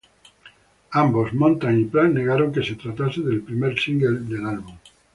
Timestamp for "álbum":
4.47-4.75